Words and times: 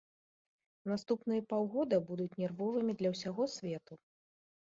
Наступныя 0.91 1.41
паўгода 1.51 1.99
будуць 2.09 2.35
нервовымі 2.43 2.93
для 3.01 3.09
ўсяго 3.17 3.43
свету. 3.57 3.93